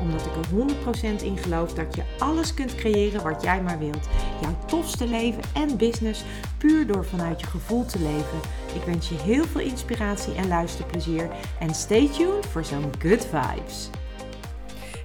omdat 0.00 0.26
ik 0.26 0.32
er 0.36 1.18
100% 1.20 1.22
in 1.22 1.36
geloof 1.36 1.72
dat 1.74 1.94
je 1.94 2.02
alles 2.18 2.54
kunt 2.54 2.74
creëren 2.74 3.22
wat 3.22 3.42
jij 3.42 3.62
maar 3.62 3.78
wilt. 3.78 4.08
Jouw 4.40 4.56
tofste 4.66 5.06
leven 5.06 5.42
en 5.54 5.76
business 5.76 6.24
puur 6.58 6.86
door 6.86 7.04
vanuit 7.04 7.40
je 7.40 7.46
gevoel 7.46 7.84
te 7.84 7.98
leven. 7.98 8.40
Ik 8.74 8.82
wens 8.86 9.08
je 9.08 9.14
heel 9.14 9.44
veel 9.44 9.60
inspiratie 9.60 10.34
en 10.34 10.48
luisterplezier. 10.48 11.30
En 11.58 11.74
stay 11.74 12.08
tuned 12.08 12.46
voor 12.46 12.64
zo'n 12.64 12.92
good 12.98 13.26
vibes. 13.26 13.90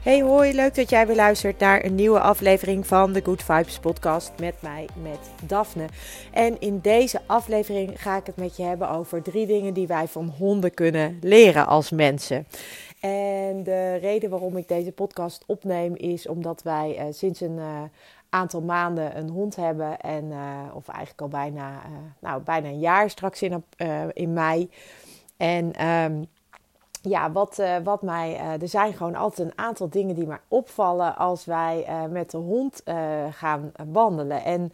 Hey 0.05 0.21
hoi, 0.21 0.53
leuk 0.53 0.75
dat 0.75 0.89
jij 0.89 1.07
weer 1.07 1.15
luistert 1.15 1.59
naar 1.59 1.85
een 1.85 1.95
nieuwe 1.95 2.19
aflevering 2.19 2.87
van 2.87 3.13
de 3.13 3.21
Good 3.23 3.43
Vibes 3.43 3.79
podcast 3.79 4.31
met 4.39 4.55
mij, 4.59 4.87
met 5.03 5.19
Daphne. 5.43 5.85
En 6.31 6.59
in 6.59 6.79
deze 6.81 7.21
aflevering 7.25 8.01
ga 8.01 8.17
ik 8.17 8.25
het 8.25 8.35
met 8.35 8.57
je 8.57 8.63
hebben 8.63 8.89
over 8.89 9.21
drie 9.21 9.45
dingen 9.45 9.73
die 9.73 9.87
wij 9.87 10.07
van 10.07 10.33
honden 10.37 10.73
kunnen 10.73 11.17
leren 11.21 11.67
als 11.67 11.89
mensen. 11.89 12.47
En 13.05 13.63
de 13.63 13.95
reden 13.95 14.29
waarom 14.29 14.57
ik 14.57 14.67
deze 14.67 14.91
podcast 14.91 15.43
opneem 15.47 15.95
is 15.95 16.27
omdat 16.27 16.61
wij 16.63 16.99
uh, 16.99 17.13
sinds 17.13 17.41
een 17.41 17.57
uh, 17.57 17.81
aantal 18.29 18.61
maanden 18.61 19.17
een 19.17 19.29
hond 19.29 19.55
hebben. 19.55 19.99
En, 19.99 20.25
uh, 20.25 20.59
of 20.73 20.87
eigenlijk 20.87 21.21
al 21.21 21.27
bijna, 21.27 21.81
nou, 22.19 22.41
bijna 22.41 22.67
een 22.67 22.79
jaar 22.79 23.09
straks 23.09 23.41
in, 23.41 23.63
in 24.13 24.33
mei. 24.33 24.69
En 25.37 25.87
um, 25.87 26.25
ja, 27.01 27.31
wat, 27.31 27.61
wat 27.83 28.01
mij. 28.01 28.37
er 28.61 28.67
zijn 28.67 28.93
gewoon 28.93 29.15
altijd 29.15 29.47
een 29.47 29.57
aantal 29.57 29.89
dingen 29.89 30.15
die 30.15 30.27
mij 30.27 30.39
opvallen 30.47 31.15
als 31.15 31.45
wij 31.45 31.87
met 32.09 32.31
de 32.31 32.37
hond 32.37 32.83
gaan 33.31 33.71
wandelen. 33.91 34.43
En 34.43 34.71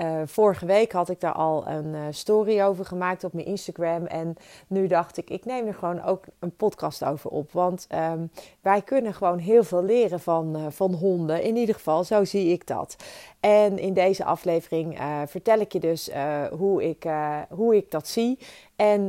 uh, 0.00 0.20
vorige 0.24 0.66
week 0.66 0.92
had 0.92 1.08
ik 1.08 1.20
daar 1.20 1.32
al 1.32 1.66
een 1.66 1.86
uh, 1.86 2.00
story 2.10 2.62
over 2.62 2.84
gemaakt 2.84 3.24
op 3.24 3.32
mijn 3.32 3.46
Instagram. 3.46 4.06
En 4.06 4.36
nu 4.66 4.86
dacht 4.86 5.16
ik, 5.16 5.30
ik 5.30 5.44
neem 5.44 5.66
er 5.66 5.74
gewoon 5.74 6.02
ook 6.04 6.24
een 6.38 6.56
podcast 6.56 7.04
over 7.04 7.30
op. 7.30 7.52
Want 7.52 7.86
um, 8.12 8.30
wij 8.60 8.82
kunnen 8.82 9.14
gewoon 9.14 9.38
heel 9.38 9.64
veel 9.64 9.82
leren 9.82 10.20
van, 10.20 10.56
uh, 10.56 10.66
van 10.68 10.92
honden. 10.94 11.42
In 11.42 11.56
ieder 11.56 11.74
geval, 11.74 12.04
zo 12.04 12.24
zie 12.24 12.52
ik 12.52 12.66
dat. 12.66 12.96
En 13.40 13.78
in 13.78 13.92
deze 13.92 14.24
aflevering 14.24 14.98
vertel 15.26 15.58
ik 15.58 15.72
je 15.72 15.80
dus 15.80 16.10
hoe, 16.50 16.88
ik, 16.88 17.06
hoe 17.48 17.76
ik 17.76 17.90
dat 17.90 18.08
zie. 18.08 18.38
En 18.78 19.08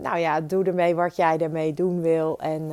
nou 0.00 0.18
ja, 0.18 0.40
doe 0.40 0.64
ermee 0.64 0.94
wat 0.94 1.16
jij 1.16 1.38
ermee 1.38 1.74
doen 1.74 2.00
wil. 2.00 2.38
En 2.38 2.70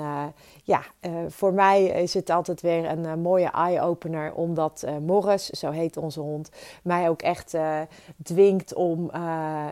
ja, 0.63 0.81
uh, 1.01 1.11
voor 1.27 1.53
mij 1.53 1.85
is 1.85 2.13
het 2.13 2.29
altijd 2.29 2.61
weer 2.61 2.89
een 2.89 3.21
mooie 3.21 3.51
eye-opener, 3.51 4.33
omdat 4.33 4.85
Morris, 5.01 5.45
zo 5.45 5.71
heet 5.71 5.97
onze 5.97 6.19
hond, 6.19 6.49
mij 6.83 7.09
ook 7.09 7.21
echt 7.21 7.57
dwingt 8.23 8.73
om, 8.73 9.11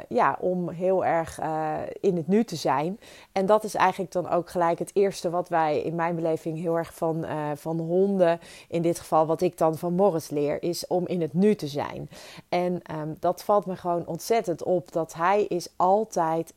ja, 0.07 0.37
om 0.39 0.69
heel 0.69 1.05
erg 1.05 1.39
in 1.99 2.15
het 2.15 2.27
nu 2.27 2.43
te 2.43 2.55
zijn. 2.55 2.99
En 3.31 3.45
dat 3.45 3.63
is 3.63 3.75
eigenlijk 3.75 4.11
dan 4.11 4.29
ook 4.29 4.49
gelijk 4.49 4.79
het 4.79 4.91
eerste 4.93 5.29
wat 5.29 5.49
wij 5.49 5.81
in 5.81 5.95
mijn 5.95 6.15
beleving 6.15 6.59
heel 6.59 6.77
erg 6.77 6.93
van, 6.93 7.25
van 7.55 7.79
honden, 7.79 8.39
in 8.67 8.81
dit 8.81 8.99
geval 8.99 9.25
wat 9.25 9.41
ik 9.41 9.57
dan 9.57 9.77
van 9.77 9.93
Morris 9.93 10.29
leer, 10.29 10.63
is 10.63 10.87
om 10.87 11.07
in 11.07 11.21
het 11.21 11.33
nu 11.33 11.55
te 11.55 11.67
zijn. 11.67 12.09
En 12.51 12.81
um, 12.99 13.17
dat 13.19 13.43
valt 13.43 13.65
me 13.65 13.75
gewoon 13.75 14.05
ontzettend 14.05 14.63
op, 14.63 14.91
dat 14.91 15.13
hij 15.13 15.43
is 15.43 15.69
altijd 15.75 16.53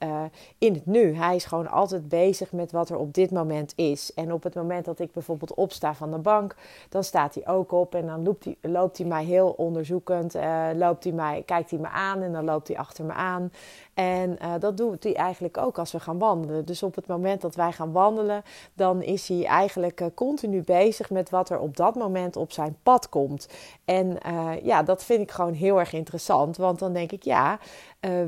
in 0.58 0.74
het 0.74 0.86
nu. 0.86 1.14
Hij 1.16 1.36
is 1.36 1.44
gewoon 1.44 1.70
altijd 1.70 2.08
bezig 2.08 2.52
met 2.52 2.72
wat 2.72 2.88
er 2.88 2.96
op 2.96 3.14
dit 3.14 3.30
moment 3.30 3.72
is. 3.76 4.14
En 4.14 4.33
op 4.33 4.42
het 4.42 4.54
moment 4.54 4.84
dat 4.84 4.98
ik 4.98 5.12
bijvoorbeeld 5.12 5.54
opsta 5.54 5.94
van 5.94 6.10
de 6.10 6.18
bank, 6.18 6.54
dan 6.88 7.04
staat 7.04 7.34
hij 7.34 7.46
ook 7.46 7.72
op 7.72 7.94
en 7.94 8.06
dan 8.06 8.22
loopt 8.22 8.44
hij, 8.44 8.56
loopt 8.60 8.98
hij 8.98 9.06
mij 9.06 9.24
heel 9.24 9.54
onderzoekend. 9.56 10.36
Uh, 10.36 10.66
loopt 10.74 11.04
hij 11.04 11.12
mij, 11.12 11.42
kijkt 11.46 11.70
hij 11.70 11.78
me 11.78 11.88
aan 11.88 12.22
en 12.22 12.33
dan 12.33 12.44
loopt 12.44 12.68
hij 12.68 12.77
achter 12.77 13.04
me 13.04 13.12
aan. 13.12 13.52
En 13.94 14.38
uh, 14.42 14.52
dat 14.58 14.77
doet 14.77 15.04
hij 15.04 15.14
eigenlijk 15.14 15.58
ook 15.58 15.78
als 15.78 15.92
we 15.92 16.00
gaan 16.00 16.18
wandelen. 16.18 16.64
Dus 16.64 16.83
op 16.83 16.94
het 16.94 17.06
moment 17.06 17.40
dat 17.40 17.54
wij 17.54 17.72
gaan 17.72 17.92
wandelen, 17.92 18.42
dan 18.74 19.02
is 19.02 19.28
hij 19.28 19.44
eigenlijk 19.44 20.10
continu 20.14 20.62
bezig 20.62 21.10
met 21.10 21.30
wat 21.30 21.50
er 21.50 21.58
op 21.58 21.77
dat 21.77 21.94
moment 21.94 22.36
op 22.36 22.52
zijn 22.52 22.77
pad 22.83 23.08
komt. 23.08 23.48
En 23.84 24.18
ja, 24.62 24.83
dat 24.83 25.04
vind 25.04 25.20
ik 25.20 25.30
gewoon 25.30 25.52
heel 25.52 25.78
erg 25.78 25.83
interessant. 25.92 26.56
Want 26.56 26.78
dan 26.78 26.92
denk 26.92 27.12
ik, 27.12 27.22
ja, 27.22 27.58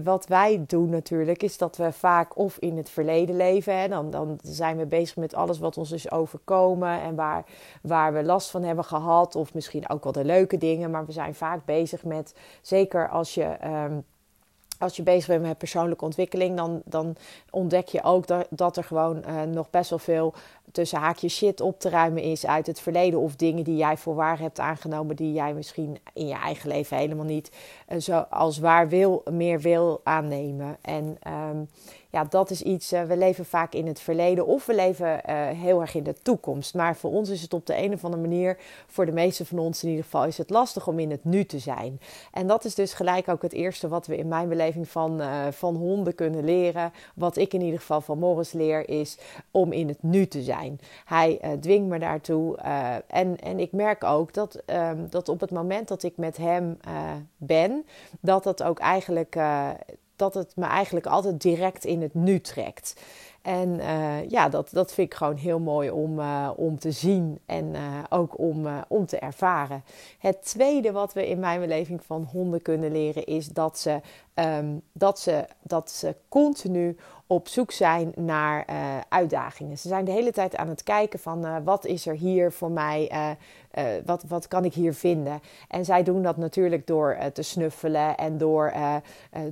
wat 0.02 0.26
wij 0.26 0.64
doen 0.66 0.90
natuurlijk, 0.90 1.42
is 1.42 1.58
dat 1.58 1.76
we 1.76 1.92
vaak 1.92 2.38
of 2.38 2.58
in 2.58 2.76
het 2.76 2.90
verleden 2.90 3.36
leven. 3.36 3.78
Hè, 3.78 3.88
dan, 3.88 4.10
dan 4.10 4.38
zijn 4.42 4.76
we 4.76 4.86
bezig 4.86 5.16
met 5.16 5.34
alles 5.34 5.58
wat 5.58 5.78
ons 5.78 5.92
is 5.92 6.10
overkomen 6.10 7.00
en 7.00 7.14
waar, 7.14 7.44
waar 7.82 8.12
we 8.12 8.24
last 8.24 8.50
van 8.50 8.62
hebben 8.62 8.84
gehad. 8.84 9.34
Of 9.36 9.54
misschien 9.54 9.88
ook 9.88 10.04
wel 10.04 10.12
de 10.12 10.24
leuke 10.24 10.58
dingen. 10.58 10.90
Maar 10.90 11.06
we 11.06 11.12
zijn 11.12 11.34
vaak 11.34 11.64
bezig 11.64 12.04
met, 12.04 12.34
zeker 12.62 13.08
als 13.08 13.34
je. 13.34 13.56
Um, 13.64 14.04
als 14.78 14.96
je 14.96 15.02
bezig 15.02 15.26
bent 15.26 15.42
met 15.42 15.58
persoonlijke 15.58 16.04
ontwikkeling, 16.04 16.56
dan, 16.56 16.82
dan 16.84 17.16
ontdek 17.50 17.88
je 17.88 18.02
ook 18.02 18.26
dat, 18.26 18.46
dat 18.50 18.76
er 18.76 18.84
gewoon 18.84 19.22
uh, 19.28 19.42
nog 19.42 19.70
best 19.70 19.90
wel 19.90 19.98
veel 19.98 20.34
tussen 20.72 20.98
haakjes 20.98 21.36
shit 21.36 21.60
op 21.60 21.80
te 21.80 21.88
ruimen 21.88 22.22
is 22.22 22.46
uit 22.46 22.66
het 22.66 22.80
verleden. 22.80 23.20
Of 23.20 23.36
dingen 23.36 23.64
die 23.64 23.76
jij 23.76 23.96
voor 23.96 24.14
waar 24.14 24.38
hebt 24.38 24.60
aangenomen, 24.60 25.16
die 25.16 25.32
jij 25.32 25.54
misschien 25.54 25.98
in 26.12 26.26
je 26.26 26.34
eigen 26.34 26.68
leven 26.68 26.96
helemaal 26.96 27.24
niet 27.24 27.50
uh, 27.88 28.00
zo 28.00 28.18
als 28.30 28.58
waar 28.58 28.88
wil, 28.88 29.22
meer 29.30 29.60
wil 29.60 30.00
aannemen. 30.04 30.76
En 30.80 31.18
um, 31.26 31.68
ja, 32.10 32.24
dat 32.24 32.50
is 32.50 32.62
iets, 32.62 32.92
uh, 32.92 33.02
we 33.02 33.16
leven 33.16 33.44
vaak 33.44 33.72
in 33.72 33.86
het 33.86 34.00
verleden 34.00 34.46
of 34.46 34.66
we 34.66 34.74
leven 34.74 35.06
uh, 35.06 35.48
heel 35.48 35.80
erg 35.80 35.94
in 35.94 36.02
de 36.02 36.14
toekomst. 36.22 36.74
Maar 36.74 36.96
voor 36.96 37.10
ons 37.10 37.28
is 37.28 37.42
het 37.42 37.54
op 37.54 37.66
de 37.66 37.76
een 37.76 37.92
of 37.92 38.04
andere 38.04 38.22
manier, 38.22 38.58
voor 38.86 39.06
de 39.06 39.12
meeste 39.12 39.44
van 39.44 39.58
ons 39.58 39.82
in 39.82 39.88
ieder 39.88 40.04
geval, 40.04 40.24
is 40.24 40.38
het 40.38 40.50
lastig 40.50 40.86
om 40.86 40.98
in 40.98 41.10
het 41.10 41.24
nu 41.24 41.44
te 41.44 41.58
zijn. 41.58 42.00
En 42.32 42.46
dat 42.46 42.64
is 42.64 42.74
dus 42.74 42.92
gelijk 42.92 43.28
ook 43.28 43.42
het 43.42 43.52
eerste 43.52 43.88
wat 43.88 44.06
we 44.06 44.16
in 44.16 44.28
mijn 44.28 44.48
beleving 44.48 44.88
van, 44.88 45.20
uh, 45.20 45.46
van 45.50 45.76
honden 45.76 46.14
kunnen 46.14 46.44
leren. 46.44 46.92
Wat 47.14 47.36
ik 47.36 47.54
in 47.54 47.60
ieder 47.60 47.78
geval 47.78 48.00
van 48.00 48.18
Morris 48.18 48.52
leer, 48.52 48.88
is 48.88 49.18
om 49.50 49.72
in 49.72 49.88
het 49.88 50.02
nu 50.02 50.26
te 50.26 50.42
zijn. 50.42 50.80
Hij 51.04 51.58
dwingt 51.60 51.88
me 51.88 51.98
daartoe. 51.98 52.56
en, 53.06 53.40
en 53.40 53.58
ik 53.58 53.72
merk 53.72 54.04
ook 54.04 54.34
dat, 54.34 54.62
um, 54.66 55.06
dat 55.10 55.28
op 55.28 55.40
het 55.40 55.50
moment 55.50 55.88
dat 55.88 56.02
ik 56.02 56.16
met 56.16 56.36
hem 56.36 56.78
ben, 57.36 57.86
dat 58.20 58.44
dat 58.44 58.62
ook 58.62 58.78
eigenlijk 58.78 59.36
dat 60.16 60.34
het 60.34 60.52
me 60.56 60.64
eigenlijk 60.64 61.06
altijd 61.06 61.40
direct 61.40 61.84
in 61.84 62.02
het 62.02 62.14
nu 62.14 62.40
trekt. 62.40 62.94
En 63.46 63.68
uh, 63.68 64.28
ja, 64.28 64.48
dat, 64.48 64.68
dat 64.72 64.92
vind 64.92 65.12
ik 65.12 65.16
gewoon 65.16 65.36
heel 65.36 65.58
mooi 65.58 65.90
om, 65.90 66.18
uh, 66.18 66.50
om 66.56 66.78
te 66.78 66.90
zien 66.90 67.38
en 67.46 67.74
uh, 67.74 67.80
ook 68.08 68.38
om, 68.38 68.66
om 68.88 69.06
te 69.06 69.18
ervaren. 69.18 69.84
Het 70.18 70.44
tweede 70.44 70.92
wat 70.92 71.12
we 71.12 71.28
in 71.28 71.38
mijn 71.38 71.60
beleving 71.60 72.04
van 72.04 72.28
honden 72.32 72.62
kunnen 72.62 72.92
leren 72.92 73.24
is 73.24 73.48
dat 73.48 73.78
ze, 73.78 74.00
um, 74.34 74.82
dat 74.92 75.18
ze, 75.18 75.46
dat 75.62 75.90
ze 75.90 76.14
continu 76.28 76.96
op 77.26 77.48
zoek 77.48 77.72
zijn 77.72 78.12
naar 78.16 78.64
uitdagingen. 79.08 79.78
Ze 79.78 79.88
zijn 79.88 80.04
de 80.04 80.10
hele 80.10 80.32
tijd 80.32 80.56
aan 80.56 80.68
het 80.68 80.82
kijken 80.82 81.18
van 81.18 81.64
wat 81.64 81.84
is 81.84 82.06
er 82.06 82.14
hier 82.14 82.52
voor 82.52 82.70
mij 82.70 83.10
uh, 83.78 83.84
wat, 84.04 84.24
wat 84.28 84.48
kan 84.48 84.64
ik 84.64 84.74
hier 84.74 84.94
vinden? 84.94 85.40
En 85.68 85.84
zij 85.84 86.02
doen 86.02 86.22
dat 86.22 86.36
natuurlijk 86.36 86.86
door 86.86 87.16
uh, 87.20 87.24
te 87.24 87.42
snuffelen 87.42 88.16
en 88.16 88.38
door, 88.38 88.72
uh, 88.76 88.96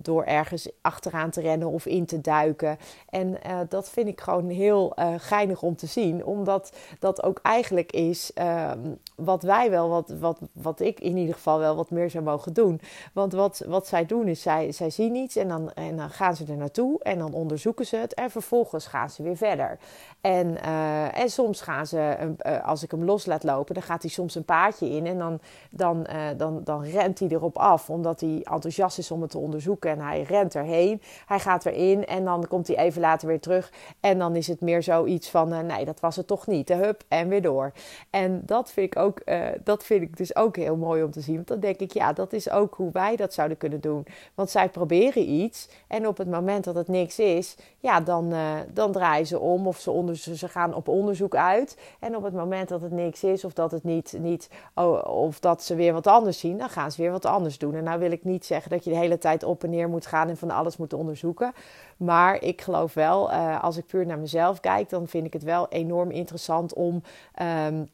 door 0.03 0.25
ergens 0.25 0.71
achteraan 0.81 1.31
te 1.31 1.41
rennen 1.41 1.69
of 1.69 1.87
in 1.87 2.07
te 2.07 2.21
duiken. 2.21 2.79
En 3.09 3.39
dat 3.69 3.91
vind 3.91 4.09
ik 4.09 4.21
gewoon 4.21 4.49
heel 4.49 4.97
geinig 5.17 5.63
om 5.63 5.77
te 5.77 5.87
zien, 5.87 6.25
omdat 6.25 6.77
dat 6.99 7.23
ook 7.23 7.39
eigenlijk 7.43 7.93
is 7.93 8.33
ehm, 8.33 8.79
wat 9.17 9.43
wij 9.43 9.71
wel, 9.71 9.89
wat, 9.89 10.15
wat, 10.19 10.39
wat 10.53 10.81
ik 10.81 11.01
in 11.01 11.17
ieder 11.17 11.35
geval 11.35 11.59
wel 11.59 11.77
wat 11.77 11.91
meer 11.91 12.11
zou 12.11 12.25
mogen 12.25 12.53
doen. 12.53 12.81
Want 13.13 13.33
wat, 13.33 13.65
wat 13.67 13.87
zij 13.87 14.07
doen 14.07 14.29
is, 14.29 14.43
zij, 14.43 14.73
zij 14.73 14.91
zien 14.91 15.15
iets 15.15 15.37
en 15.37 15.49
dan, 15.49 15.73
en 15.73 15.97
dan 15.97 16.11
gaan 16.11 16.37
ze 16.37 16.45
er 16.45 16.57
naartoe 16.57 17.03
en 17.03 17.19
dan 17.19 17.33
onderzoeken 17.33 17.87
ze 17.87 17.97
het 17.97 18.15
en 18.15 18.31
vervolgens 18.31 18.87
gaan 18.87 19.11
ze 19.11 19.23
weer 19.23 19.37
verder. 19.37 19.79
En, 20.21 20.63
en 21.13 21.31
soms 21.31 21.61
gaan 21.61 21.87
ze, 21.87 22.17
als 22.65 22.83
ik 22.83 22.91
hem 22.91 23.05
los 23.05 23.27
laat 23.27 23.45
lopen, 23.45 23.75
dan 23.75 23.83
gaat 23.83 24.03
hij 24.03 24.11
soms 24.15 24.35
een 24.35 24.45
paadje 24.45 24.91
in 24.91 25.07
en 25.07 25.19
dan, 25.19 25.41
dan, 25.71 26.07
uh, 26.11 26.17
dan, 26.37 26.61
dan 26.65 26.85
rent 26.85 27.19
hij 27.19 27.29
erop 27.29 27.59
af, 27.59 27.91
omdat 27.91 28.21
hij 28.21 28.41
enthousiast 28.43 28.99
is 28.99 29.11
om 29.11 29.23
het 29.23 29.31
te 29.31 29.39
onderzoeken 29.39 29.91
en 29.91 30.01
hij 30.01 30.23
rent 30.23 30.55
erheen. 30.55 31.03
Hij 31.27 31.39
gaat 31.39 31.67
erin 31.67 32.07
en 32.07 32.25
dan 32.25 32.49
komt 32.49 32.67
hij 32.67 32.77
even 32.77 33.01
later 33.01 33.29
weer 33.29 33.41
terug 33.41 33.73
en 34.01 34.19
dan 34.19 34.37
is 34.37 34.47
het 34.47 34.61
meer 34.61 34.83
zoiets 34.83 35.31
van, 35.31 35.53
uh, 35.53 35.61
nee, 35.61 35.85
dat 35.85 36.01
was 36.01 36.17
het 36.17 36.27
toch 36.27 36.47
niet. 36.47 36.67
De 36.67 36.75
hup 36.75 37.03
en 37.09 37.29
weer 37.29 37.43
door. 37.43 37.73
En 38.11 38.43
dat 38.45 38.71
vind 38.71 38.95
ik 38.95 39.03
ook, 39.03 39.21
uh, 39.25 39.47
dat 39.65 39.85
vind 39.85 40.03
ik 40.03 40.17
dus 40.17 40.37
ook 40.37 40.57
heel 40.57 40.77
mooi 40.77 41.03
om 41.03 41.11
te 41.11 41.21
zien. 41.21 41.35
Want 41.35 41.49
dan 41.49 41.61
denk 41.61 41.79
ik, 41.79 41.93
ja, 41.93 42.13
dat 42.13 42.33
is 42.33 42.51
ook 42.51 42.75
hoe 42.75 42.93
wij 42.93 43.17
dat 43.17 43.35
zouden 43.35 43.57
kunnen 43.57 43.81
doen. 43.81 44.07
Want 44.35 44.51
zij 44.51 44.69
proberen 44.69 45.31
iets 45.31 45.69
en 45.87 46.07
op 46.07 46.17
het 46.17 46.31
moment 46.31 46.65
dat 46.65 46.75
het 46.75 46.89
niks 46.89 47.19
is, 47.19 47.57
ja, 47.79 48.01
dan, 48.01 48.35
dan 48.73 48.93
draaien 48.93 49.27
ze 49.27 49.39
om 49.39 49.67
of 49.67 49.79
ze, 49.79 49.91
onder, 49.91 50.17
ze 50.17 50.49
gaan 50.49 50.75
op 50.75 50.89
onderzoek 50.89 51.35
uit. 51.35 51.77
En 52.01 52.17
op 52.17 52.23
het 52.23 52.35
moment 52.35 52.69
dat 52.69 52.81
het 52.81 52.93
niks 52.93 53.25
is 53.25 53.45
of 53.45 53.53
dat 53.53 53.71
het 53.71 53.85
niet 53.85 54.04
niet, 54.13 54.51
oh, 54.75 55.05
of 55.05 55.41
dat 55.41 55.63
ze 55.63 55.75
weer 55.75 55.93
wat 55.93 56.07
anders 56.07 56.39
zien, 56.39 56.59
dan 56.59 56.69
gaan 56.69 56.93
ze 56.93 57.03
weer 57.03 57.11
wat 57.11 57.25
anders 57.25 57.59
doen. 57.59 57.75
En 57.75 57.85
nou 57.85 57.99
wil 57.99 58.11
ik 58.11 58.25
niet 58.25 58.45
zeggen 58.45 58.71
dat 58.71 58.85
je 58.85 58.91
de 58.91 58.97
hele 58.97 59.19
tijd 59.19 59.43
op 59.43 59.65
en 59.65 59.71
neer 59.71 59.89
moet 59.89 60.07
gaan 60.07 60.29
en 60.29 60.37
van 60.37 60.51
alles 60.51 60.77
moet 60.77 60.93
onderzoeken. 60.93 61.53
Maar 61.97 62.43
ik 62.43 62.61
geloof 62.61 62.95
wel, 62.95 63.31
uh, 63.31 63.63
als 63.63 63.77
ik 63.77 63.87
puur 63.87 64.07
naar 64.07 64.19
mezelf 64.19 64.61
kijk, 64.61 64.89
dan 64.89 65.09
vind 65.09 65.27
ik 65.27 65.33
het 65.33 65.43
wel 65.43 65.69
enorm 65.69 66.11
interessant 66.11 66.73
om. 66.75 67.03
Um, 67.67 67.89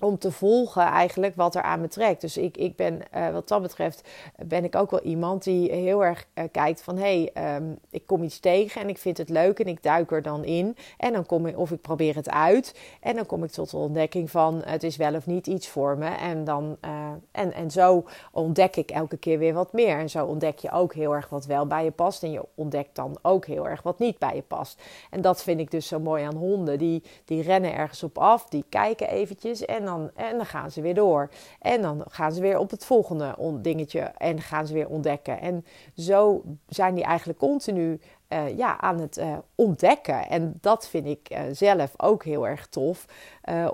om 0.00 0.18
te 0.18 0.32
volgen 0.32 0.82
eigenlijk 0.82 1.36
wat 1.36 1.54
er 1.54 1.62
aan 1.62 1.80
me 1.80 1.88
trekt. 1.88 2.20
Dus 2.20 2.36
ik, 2.36 2.56
ik 2.56 2.76
ben, 2.76 3.00
uh, 3.14 3.30
wat 3.30 3.48
dat 3.48 3.62
betreft, 3.62 4.08
ben 4.46 4.64
ik 4.64 4.76
ook 4.76 4.90
wel 4.90 5.02
iemand 5.02 5.44
die 5.44 5.72
heel 5.72 6.04
erg 6.04 6.26
uh, 6.34 6.44
kijkt 6.52 6.82
van... 6.82 6.96
hé, 6.96 7.30
hey, 7.32 7.56
um, 7.56 7.78
ik 7.90 8.06
kom 8.06 8.22
iets 8.22 8.40
tegen 8.40 8.80
en 8.80 8.88
ik 8.88 8.98
vind 8.98 9.18
het 9.18 9.28
leuk 9.28 9.58
en 9.58 9.66
ik 9.66 9.82
duik 9.82 10.10
er 10.10 10.22
dan 10.22 10.44
in. 10.44 10.76
En 10.96 11.12
dan 11.12 11.26
kom 11.26 11.46
ik, 11.46 11.58
of 11.58 11.70
ik 11.70 11.80
probeer 11.80 12.14
het 12.14 12.30
uit. 12.30 12.74
En 13.00 13.16
dan 13.16 13.26
kom 13.26 13.44
ik 13.44 13.50
tot 13.50 13.70
de 13.70 13.76
ontdekking 13.76 14.30
van 14.30 14.62
het 14.64 14.82
is 14.82 14.96
wel 14.96 15.14
of 15.14 15.26
niet 15.26 15.46
iets 15.46 15.68
voor 15.68 15.98
me. 15.98 16.08
En, 16.08 16.44
dan, 16.44 16.76
uh, 16.84 17.10
en, 17.30 17.52
en 17.52 17.70
zo 17.70 18.04
ontdek 18.32 18.76
ik 18.76 18.90
elke 18.90 19.16
keer 19.16 19.38
weer 19.38 19.54
wat 19.54 19.72
meer. 19.72 19.98
En 19.98 20.10
zo 20.10 20.26
ontdek 20.26 20.58
je 20.58 20.70
ook 20.70 20.94
heel 20.94 21.14
erg 21.14 21.28
wat 21.28 21.46
wel 21.46 21.66
bij 21.66 21.84
je 21.84 21.90
past. 21.90 22.22
En 22.22 22.30
je 22.30 22.44
ontdekt 22.54 22.94
dan 22.94 23.18
ook 23.22 23.46
heel 23.46 23.68
erg 23.68 23.82
wat 23.82 23.98
niet 23.98 24.18
bij 24.18 24.34
je 24.34 24.42
past. 24.42 24.82
En 25.10 25.20
dat 25.20 25.42
vind 25.42 25.60
ik 25.60 25.70
dus 25.70 25.88
zo 25.88 26.00
mooi 26.00 26.24
aan 26.24 26.36
honden. 26.36 26.78
Die, 26.78 27.02
die 27.24 27.42
rennen 27.42 27.74
ergens 27.74 28.02
op 28.02 28.18
af, 28.18 28.48
die 28.48 28.64
kijken 28.68 29.08
eventjes 29.08 29.64
en 29.64 29.87
dan, 29.88 30.10
en 30.14 30.36
dan 30.36 30.46
gaan 30.46 30.70
ze 30.70 30.80
weer 30.80 30.94
door. 30.94 31.30
En 31.60 31.82
dan 31.82 32.04
gaan 32.08 32.32
ze 32.32 32.40
weer 32.40 32.58
op 32.58 32.70
het 32.70 32.84
volgende 32.84 33.34
dingetje 33.60 34.00
en 34.00 34.40
gaan 34.40 34.66
ze 34.66 34.74
weer 34.74 34.88
ontdekken. 34.88 35.40
En 35.40 35.64
zo 35.96 36.42
zijn 36.68 36.94
die 36.94 37.04
eigenlijk 37.04 37.38
continu 37.38 38.00
uh, 38.28 38.56
ja, 38.56 38.80
aan 38.80 39.00
het 39.00 39.18
uh, 39.18 39.38
ontdekken. 39.54 40.28
En 40.28 40.58
dat 40.60 40.88
vind 40.88 41.06
ik 41.06 41.30
uh, 41.32 41.40
zelf 41.52 41.92
ook 41.96 42.24
heel 42.24 42.46
erg 42.46 42.66
tof. 42.66 43.04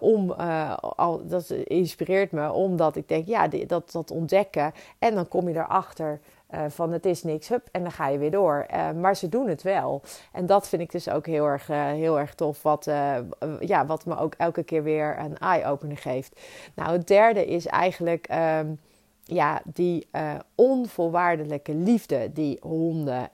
om, 0.00 0.30
al, 0.96 1.26
dat 1.26 1.50
inspireert 1.50 2.32
me 2.32 2.52
omdat 2.52 2.96
ik 2.96 3.08
denk, 3.08 3.26
ja, 3.26 3.48
dat, 3.48 3.92
dat 3.92 4.10
ontdekken. 4.10 4.72
En 4.98 5.14
dan 5.14 5.28
kom 5.28 5.48
je 5.48 5.54
erachter 5.54 6.20
uh, 6.54 6.64
van 6.68 6.92
het 6.92 7.06
is 7.06 7.22
niks, 7.22 7.48
hup, 7.48 7.68
en 7.72 7.82
dan 7.82 7.92
ga 7.92 8.08
je 8.08 8.18
weer 8.18 8.30
door. 8.30 8.66
Uh, 8.74 8.90
maar 8.90 9.16
ze 9.16 9.28
doen 9.28 9.48
het 9.48 9.62
wel. 9.62 10.02
En 10.32 10.46
dat 10.46 10.68
vind 10.68 10.82
ik 10.82 10.92
dus 10.92 11.08
ook 11.08 11.26
heel 11.26 11.46
erg, 11.46 11.68
uh, 11.68 11.86
heel 11.86 12.18
erg 12.18 12.34
tof, 12.34 12.62
wat, 12.62 12.84
ja, 13.60 13.86
wat 13.86 14.06
me 14.06 14.18
ook 14.18 14.34
elke 14.38 14.62
keer 14.62 14.82
weer 14.82 15.18
een 15.18 15.38
eye-opener 15.38 15.96
geeft. 15.96 16.40
Nou, 16.74 16.92
het 16.92 17.06
derde 17.06 17.46
is 17.46 17.66
eigenlijk 17.66 18.28
um, 18.58 18.78
ja, 19.22 19.62
die 19.64 20.06
onvoorwaardelijke 20.54 21.74
liefde 21.74 22.32
die 22.32 22.58
honden 22.60 23.28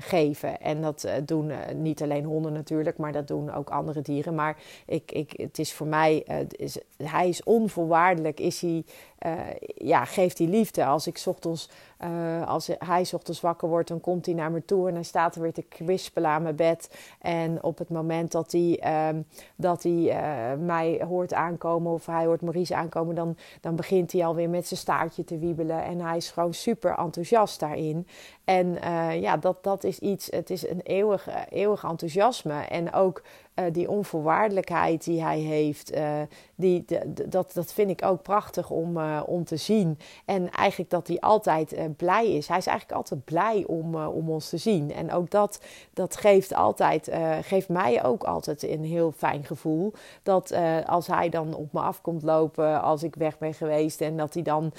geven. 0.00 0.60
En 0.60 0.80
dat 0.80 1.08
doen 1.24 1.52
niet 1.74 2.02
alleen 2.02 2.24
honden 2.24 2.52
natuurlijk, 2.52 2.98
maar 2.98 3.12
dat 3.12 3.28
doen 3.28 3.54
ook 3.54 3.70
andere 3.70 4.02
dieren. 4.02 4.34
Maar 4.34 4.56
ik, 4.86 5.12
ik, 5.12 5.32
het 5.36 5.58
is 5.58 5.72
voor 5.72 5.86
mij, 5.86 6.26
is, 6.50 6.78
hij 7.02 7.28
is 7.28 7.44
onvoorwaardelijk, 7.44 8.40
is 8.40 8.60
hij 8.60 8.84
uh, 9.26 9.32
ja, 9.74 10.04
geeft 10.04 10.36
die 10.36 10.48
liefde. 10.48 10.84
Als 10.84 11.06
ik 11.06 11.22
ochtends, 11.26 11.70
uh, 12.04 12.48
als 12.48 12.70
hij 12.78 13.06
ochtends 13.12 13.40
wakker 13.40 13.68
wordt, 13.68 13.88
dan 13.88 14.00
komt 14.00 14.26
hij 14.26 14.34
naar 14.34 14.50
me 14.50 14.64
toe 14.64 14.88
en 14.88 14.94
hij 14.94 15.02
staat 15.02 15.34
er 15.34 15.42
weer 15.42 15.52
te 15.52 15.62
kwispelen 15.62 16.30
aan 16.30 16.42
mijn 16.42 16.56
bed. 16.56 16.90
En 17.20 17.62
op 17.62 17.78
het 17.78 17.88
moment 17.88 18.32
dat 18.32 18.52
hij, 18.52 18.82
uh, 18.84 19.20
dat 19.56 19.82
hij 19.82 19.92
uh, 19.92 20.64
mij 20.64 21.02
hoort 21.08 21.32
aankomen 21.32 21.92
of 21.92 22.06
hij 22.06 22.24
hoort 22.24 22.42
Maurice 22.42 22.74
aankomen, 22.74 23.14
dan, 23.14 23.36
dan 23.60 23.76
begint 23.76 24.12
hij 24.12 24.26
alweer 24.26 24.50
met 24.50 24.66
zijn 24.66 24.80
staartje 24.80 25.24
te 25.24 25.38
wiebelen. 25.38 25.84
En 25.84 26.00
hij 26.00 26.16
is 26.16 26.30
gewoon 26.30 26.54
super 26.54 26.98
enthousiast 26.98 27.60
daarin. 27.60 28.06
En 28.44 28.78
ja, 29.20 29.36
dat, 29.36 29.64
dat 29.64 29.84
is 29.84 29.98
iets, 29.98 30.30
het 30.30 30.50
is 30.50 30.68
een 30.68 30.80
eeuwig, 30.80 31.28
eeuwig 31.48 31.84
enthousiasme. 31.84 32.60
En 32.60 32.92
ook 32.92 33.22
uh, 33.58 33.64
die 33.72 33.90
onvoorwaardelijkheid 33.90 35.04
die 35.04 35.22
hij 35.22 35.38
heeft, 35.38 35.96
uh, 35.96 36.20
die, 36.54 36.84
dat, 37.28 37.50
dat 37.54 37.72
vind 37.72 37.90
ik 37.90 38.04
ook 38.04 38.22
prachtig 38.22 38.70
om, 38.70 38.96
uh, 38.96 39.22
om 39.26 39.44
te 39.44 39.56
zien. 39.56 39.98
En 40.24 40.50
eigenlijk 40.50 40.90
dat 40.90 41.06
hij 41.06 41.20
altijd 41.20 41.76
blij 41.96 42.32
is. 42.32 42.48
Hij 42.48 42.58
is 42.58 42.66
eigenlijk 42.66 42.98
altijd 42.98 43.24
blij 43.24 43.64
om, 43.66 43.94
om 43.94 44.30
ons 44.30 44.48
te 44.48 44.56
zien. 44.56 44.92
En 44.92 45.12
ook 45.12 45.30
dat, 45.30 45.60
dat 45.92 46.16
geeft, 46.16 46.54
altijd, 46.54 47.10
geeft 47.42 47.68
mij 47.68 48.04
ook 48.04 48.24
altijd 48.24 48.62
een 48.62 48.84
heel 48.84 49.12
fijn 49.16 49.44
gevoel. 49.44 49.92
Dat 50.22 50.54
als 50.86 51.06
hij 51.06 51.28
dan 51.28 51.54
op 51.54 51.72
me 51.72 51.80
afkomt 51.80 52.22
lopen 52.22 52.82
als 52.82 53.02
ik 53.02 53.14
weg 53.14 53.38
ben 53.38 53.54
geweest 53.54 54.00
en 54.00 54.16
dat 54.16 54.34
hij, 54.34 54.42
dan, 54.42 54.72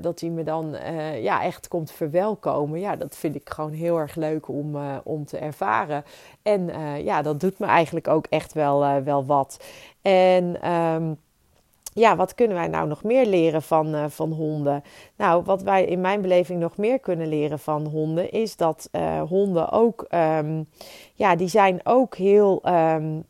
dat 0.00 0.20
hij 0.20 0.30
me 0.30 0.42
dan 0.42 0.76
ja, 1.20 1.42
echt 1.42 1.68
komt 1.68 1.90
verwelkomen. 1.90 2.80
Ja, 2.80 2.96
dat 2.96 3.16
vind 3.16 3.34
ik 3.34 3.50
gewoon 3.50 3.72
heel 3.72 3.98
erg 3.98 4.14
leuk 4.14 4.48
om, 4.48 4.76
om 5.04 5.24
te 5.24 5.38
ervaren. 5.38 6.04
En 6.42 6.70
ja, 7.04 7.22
dat 7.22 7.40
doet 7.40 7.58
me 7.58 7.66
eigenlijk 7.66 8.07
ook 8.08 8.26
echt 8.26 8.52
wel, 8.52 8.84
uh, 8.84 8.96
wel 8.96 9.24
wat. 9.24 9.64
En 10.02 10.72
um, 10.72 11.18
ja, 11.92 12.16
wat 12.16 12.34
kunnen 12.34 12.56
wij 12.56 12.68
nou 12.68 12.88
nog 12.88 13.02
meer 13.02 13.26
leren 13.26 13.62
van, 13.62 13.94
uh, 13.94 14.04
van 14.08 14.32
honden? 14.32 14.82
Nou, 15.16 15.42
wat 15.44 15.62
wij 15.62 15.84
in 15.84 16.00
mijn 16.00 16.20
beleving 16.20 16.60
nog 16.60 16.76
meer 16.76 16.98
kunnen 16.98 17.28
leren 17.28 17.58
van 17.58 17.86
honden, 17.86 18.30
is 18.30 18.56
dat 18.56 18.88
uh, 18.92 19.22
honden 19.22 19.70
ook, 19.70 20.06
um, 20.10 20.68
ja, 21.14 21.36
die 21.36 21.48
zijn 21.48 21.80
ook 21.84 22.16
heel. 22.16 22.62
Um, 22.66 23.24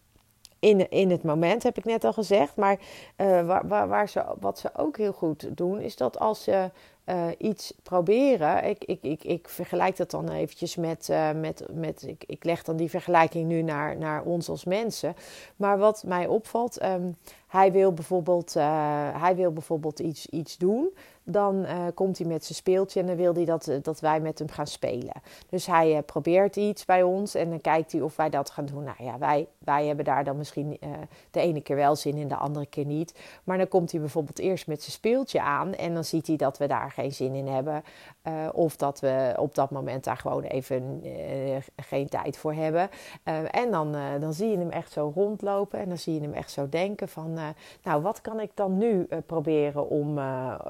in, 0.60 0.90
in 0.90 1.10
het 1.10 1.22
moment, 1.22 1.62
heb 1.62 1.78
ik 1.78 1.84
net 1.84 2.04
al 2.04 2.12
gezegd. 2.12 2.56
Maar 2.56 2.78
waar, 3.16 3.68
waar, 3.68 3.88
waar, 3.88 4.08
ze, 4.08 4.24
wat 4.40 4.58
ze 4.58 4.70
ook 4.76 4.96
heel 4.96 5.12
goed 5.12 5.56
doen, 5.56 5.80
is 5.80 5.96
dat 5.96 6.18
als 6.18 6.42
ze 6.42 6.70
uh, 7.08 7.26
iets 7.38 7.72
proberen. 7.82 8.64
Ik, 8.64 8.84
ik, 8.84 9.02
ik, 9.02 9.24
ik 9.24 9.48
vergelijk 9.48 9.96
dat 9.96 10.10
dan 10.10 10.30
eventjes 10.30 10.76
met. 10.76 11.08
Uh, 11.10 11.30
met, 11.32 11.66
met 11.72 12.02
ik, 12.06 12.24
ik 12.26 12.44
leg 12.44 12.62
dan 12.62 12.76
die 12.76 12.90
vergelijking 12.90 13.48
nu 13.48 13.62
naar, 13.62 13.96
naar 13.96 14.22
ons 14.22 14.48
als 14.48 14.64
mensen. 14.64 15.14
Maar 15.56 15.78
wat 15.78 16.04
mij 16.06 16.26
opvalt, 16.26 16.82
um, 16.82 17.16
hij 17.48 17.72
wil 17.72 17.92
bijvoorbeeld, 17.92 18.56
uh, 18.56 18.64
hij 19.20 19.36
wil 19.36 19.52
bijvoorbeeld 19.52 19.98
iets, 19.98 20.26
iets 20.26 20.56
doen 20.56 20.90
dan 21.30 21.64
uh, 21.64 21.86
komt 21.94 22.18
hij 22.18 22.26
met 22.26 22.44
zijn 22.44 22.58
speeltje 22.58 23.00
en 23.00 23.06
dan 23.06 23.16
wil 23.16 23.34
hij 23.34 23.44
dat, 23.44 23.70
dat 23.82 24.00
wij 24.00 24.20
met 24.20 24.38
hem 24.38 24.48
gaan 24.48 24.66
spelen. 24.66 25.12
Dus 25.48 25.66
hij 25.66 26.02
probeert 26.02 26.56
iets 26.56 26.84
bij 26.84 27.02
ons 27.02 27.34
en 27.34 27.50
dan 27.50 27.60
kijkt 27.60 27.92
hij 27.92 28.00
of 28.00 28.16
wij 28.16 28.30
dat 28.30 28.50
gaan 28.50 28.66
doen. 28.66 28.84
Nou 28.84 28.96
ja, 29.02 29.18
wij, 29.18 29.48
wij 29.58 29.86
hebben 29.86 30.04
daar 30.04 30.24
dan 30.24 30.36
misschien 30.36 30.78
de 31.30 31.40
ene 31.40 31.60
keer 31.60 31.76
wel 31.76 31.96
zin 31.96 32.16
in, 32.16 32.28
de 32.28 32.36
andere 32.36 32.66
keer 32.66 32.84
niet. 32.84 33.14
Maar 33.44 33.58
dan 33.58 33.68
komt 33.68 33.90
hij 33.90 34.00
bijvoorbeeld 34.00 34.38
eerst 34.38 34.66
met 34.66 34.80
zijn 34.80 34.92
speeltje 34.92 35.40
aan 35.40 35.74
en 35.74 35.94
dan 35.94 36.04
ziet 36.04 36.26
hij 36.26 36.36
dat 36.36 36.58
we 36.58 36.66
daar 36.66 36.90
geen 36.90 37.12
zin 37.12 37.34
in 37.34 37.46
hebben. 37.46 37.82
of 38.52 38.76
dat 38.76 39.00
we 39.00 39.34
op 39.36 39.54
dat 39.54 39.70
moment 39.70 40.04
daar 40.04 40.16
gewoon 40.16 40.42
even 40.42 41.02
geen 41.76 42.08
tijd 42.08 42.36
voor 42.36 42.52
hebben. 42.52 42.90
en 43.50 43.70
dan, 43.70 43.96
dan 44.20 44.32
zie 44.32 44.50
je 44.50 44.58
hem 44.58 44.70
echt 44.70 44.92
zo 44.92 45.12
rondlopen 45.14 45.78
en 45.78 45.88
dan 45.88 45.98
zie 45.98 46.14
je 46.14 46.20
hem 46.20 46.32
echt 46.32 46.50
zo 46.50 46.68
denken 46.68 47.08
van... 47.08 47.37
nou, 47.82 48.02
wat 48.02 48.20
kan 48.20 48.40
ik 48.40 48.50
dan 48.54 48.78
nu 48.78 49.08
proberen 49.26 49.88
om... 49.88 50.14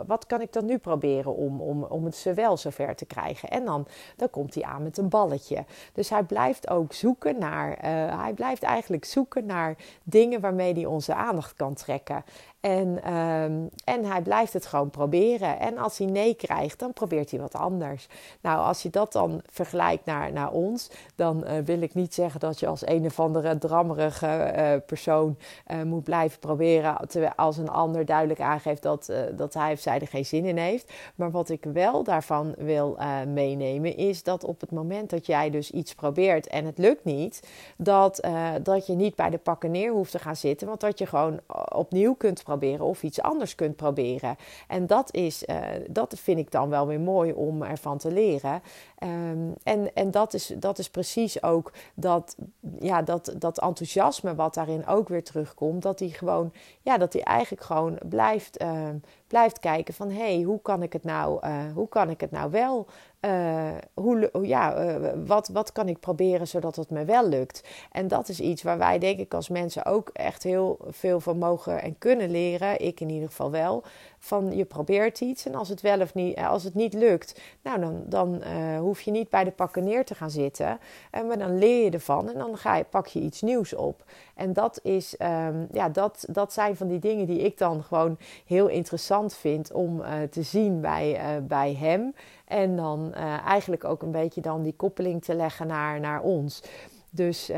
wat 0.06 0.26
kan 0.26 0.40
ik 0.40 0.52
dan 0.52 0.64
nu 0.64 0.78
proberen 0.78 1.34
om, 1.34 1.60
om, 1.60 1.82
om 1.82 2.04
het 2.04 2.16
ze 2.16 2.34
wel 2.34 2.56
zover 2.56 2.94
te 2.94 3.06
krijgen? 3.06 3.48
En 3.48 3.64
dan, 3.64 3.86
dan 4.16 4.30
komt 4.30 4.54
hij 4.54 4.64
aan 4.64 4.82
met 4.82 4.98
een 4.98 5.08
balletje. 5.08 5.64
Dus 5.92 6.10
hij 6.10 6.22
blijft 6.22 6.70
ook 6.70 6.92
zoeken 6.92 7.38
naar, 7.38 7.78
hij 8.22 8.32
blijft 8.32 8.62
eigenlijk 8.62 9.04
zoeken 9.04 9.46
naar 9.46 9.76
dingen 10.02 10.40
waarmee 10.40 10.72
hij 10.72 10.84
onze 10.84 11.14
aandacht 11.14 11.54
kan 11.54 11.74
trekken. 11.74 12.24
En, 12.60 13.12
um, 13.14 13.68
en 13.84 14.04
hij 14.04 14.22
blijft 14.22 14.52
het 14.52 14.66
gewoon 14.66 14.90
proberen. 14.90 15.60
En 15.60 15.78
als 15.78 15.98
hij 15.98 16.06
nee 16.06 16.34
krijgt, 16.34 16.78
dan 16.78 16.92
probeert 16.92 17.30
hij 17.30 17.40
wat 17.40 17.54
anders. 17.54 18.08
Nou, 18.40 18.58
als 18.58 18.82
je 18.82 18.90
dat 18.90 19.12
dan 19.12 19.42
vergelijkt 19.50 20.04
naar, 20.04 20.32
naar 20.32 20.50
ons, 20.50 20.90
dan 21.14 21.44
uh, 21.46 21.52
wil 21.64 21.80
ik 21.80 21.94
niet 21.94 22.14
zeggen 22.14 22.40
dat 22.40 22.60
je 22.60 22.66
als 22.66 22.86
een 22.86 23.04
of 23.04 23.20
andere 23.20 23.58
drammerige 23.58 24.52
uh, 24.56 24.72
persoon 24.86 25.36
uh, 25.66 25.82
moet 25.82 26.04
blijven 26.04 26.38
proberen. 26.38 27.08
Terwijl 27.08 27.32
als 27.36 27.56
een 27.56 27.68
ander 27.70 28.04
duidelijk 28.04 28.40
aangeeft 28.40 28.82
dat, 28.82 29.12
dat 29.36 29.54
hij 29.54 29.72
of 29.72 29.80
zij 29.80 30.00
er 30.00 30.08
geen 30.08 30.26
zin 30.26 30.44
in 30.44 30.56
heeft. 30.56 30.92
Maar 31.14 31.30
wat 31.30 31.48
ik 31.48 31.64
wel 31.72 32.02
daarvan 32.02 32.54
wil 32.56 32.98
meenemen, 33.26 33.96
is 33.96 34.22
dat 34.22 34.44
op 34.44 34.60
het 34.60 34.70
moment 34.70 35.10
dat 35.10 35.26
jij 35.26 35.50
dus 35.50 35.70
iets 35.70 35.94
probeert 35.94 36.46
en 36.46 36.64
het 36.64 36.78
lukt 36.78 37.04
niet, 37.04 37.48
dat, 37.76 38.28
dat 38.62 38.86
je 38.86 38.94
niet 38.94 39.14
bij 39.14 39.30
de 39.30 39.38
pakken 39.38 39.70
neer 39.70 39.92
hoeft 39.92 40.10
te 40.10 40.18
gaan 40.18 40.36
zitten. 40.36 40.66
Want 40.66 40.80
dat 40.80 40.98
je 40.98 41.06
gewoon 41.06 41.40
opnieuw 41.72 42.14
kunt 42.14 42.34
proberen 42.34 42.47
of 42.80 43.02
iets 43.02 43.20
anders 43.22 43.54
kunt 43.54 43.76
proberen. 43.76 44.36
En 44.68 44.86
dat, 44.86 45.14
is, 45.14 45.42
uh, 45.46 45.56
dat 45.90 46.14
vind 46.18 46.38
ik 46.38 46.50
dan 46.50 46.68
wel 46.68 46.86
weer 46.86 47.00
mooi 47.00 47.32
om 47.32 47.62
ervan 47.62 47.98
te 47.98 48.12
leren. 48.12 48.62
Um, 49.02 49.54
en 49.62 49.94
en 49.94 50.10
dat, 50.10 50.34
is, 50.34 50.52
dat 50.56 50.78
is 50.78 50.90
precies 50.90 51.42
ook 51.42 51.72
dat, 51.94 52.36
ja, 52.78 53.02
dat, 53.02 53.34
dat 53.36 53.60
enthousiasme 53.60 54.34
wat 54.34 54.54
daarin 54.54 54.86
ook 54.86 55.08
weer 55.08 55.24
terugkomt. 55.24 55.82
Dat 55.82 55.98
hij 55.98 56.08
gewoon, 56.08 56.52
ja, 56.80 56.98
dat 56.98 57.12
hij 57.12 57.22
eigenlijk 57.22 57.64
gewoon 57.64 57.98
blijft, 58.08 58.62
uh, 58.62 58.88
blijft 59.26 59.58
kijken 59.58 59.94
van 59.94 60.10
hé, 60.10 60.34
hey, 60.34 60.42
hoe 60.42 60.62
kan 60.62 60.82
ik 60.82 60.92
het 60.92 61.04
nou, 61.04 61.46
uh, 61.46 61.56
hoe 61.74 61.88
kan 61.88 62.10
ik 62.10 62.20
het 62.20 62.30
nou 62.30 62.50
wel 62.50 62.86
uh, 63.20 63.70
hoe, 63.94 64.30
ja, 64.42 64.84
uh, 64.84 65.10
wat, 65.26 65.48
wat 65.48 65.72
kan 65.72 65.88
ik 65.88 66.00
proberen 66.00 66.48
zodat 66.48 66.76
het 66.76 66.90
me 66.90 67.04
wel 67.04 67.28
lukt? 67.28 67.68
En 67.92 68.08
dat 68.08 68.28
is 68.28 68.40
iets 68.40 68.62
waar 68.62 68.78
wij, 68.78 68.98
denk 68.98 69.18
ik, 69.18 69.34
als 69.34 69.48
mensen 69.48 69.84
ook 69.84 70.10
echt 70.12 70.42
heel 70.42 70.78
veel 70.88 71.20
van 71.20 71.38
mogen 71.38 71.82
en 71.82 71.98
kunnen 71.98 72.30
leren. 72.30 72.80
Ik 72.80 73.00
in 73.00 73.08
ieder 73.08 73.28
geval 73.28 73.50
wel. 73.50 73.84
Van 74.18 74.56
je 74.56 74.64
probeert 74.64 75.20
iets 75.20 75.46
en 75.46 75.54
als 75.54 75.68
het 75.68 75.80
wel 75.80 76.00
of 76.00 76.14
niet, 76.14 76.36
als 76.36 76.64
het 76.64 76.74
niet 76.74 76.94
lukt, 76.94 77.40
nou 77.62 77.80
dan, 77.80 78.02
dan 78.06 78.34
uh, 78.34 78.78
hoef 78.78 79.00
je 79.00 79.10
niet 79.10 79.30
bij 79.30 79.44
de 79.44 79.50
pakken 79.50 79.84
neer 79.84 80.04
te 80.04 80.14
gaan 80.14 80.30
zitten. 80.30 80.78
Uh, 81.14 81.26
maar 81.26 81.38
dan 81.38 81.58
leer 81.58 81.84
je 81.84 81.90
ervan 81.90 82.28
en 82.28 82.38
dan 82.38 82.56
ga 82.56 82.76
je, 82.76 82.84
pak 82.84 83.06
je 83.06 83.20
iets 83.20 83.42
nieuws 83.42 83.74
op. 83.74 84.04
En 84.34 84.52
dat, 84.52 84.80
is, 84.82 85.14
um, 85.18 85.68
ja, 85.72 85.88
dat, 85.88 86.24
dat 86.30 86.52
zijn 86.52 86.76
van 86.76 86.88
die 86.88 86.98
dingen 86.98 87.26
die 87.26 87.40
ik 87.40 87.58
dan 87.58 87.82
gewoon 87.82 88.18
heel 88.46 88.68
interessant 88.68 89.34
vind 89.34 89.72
om 89.72 90.02
te 90.30 90.42
zien 90.42 90.80
bij, 90.80 91.20
bij 91.42 91.74
hem. 91.74 92.14
En 92.44 92.76
dan 92.76 93.14
eigenlijk 93.44 93.84
ook 93.84 94.02
een 94.02 94.10
beetje 94.10 94.40
dan 94.40 94.62
die 94.62 94.74
koppeling 94.76 95.24
te 95.24 95.34
leggen 95.34 95.66
naar, 95.66 96.00
naar 96.00 96.20
ons. 96.22 96.62
Dus, 97.10 97.50